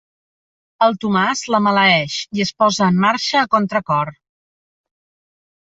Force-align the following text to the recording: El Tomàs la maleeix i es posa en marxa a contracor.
El 0.85 0.95
Tomàs 1.03 1.43
la 1.55 1.59
maleeix 1.67 2.17
i 2.39 2.43
es 2.47 2.53
posa 2.63 2.87
en 2.89 2.97
marxa 3.05 3.39
a 3.43 3.53
contracor. 3.57 4.15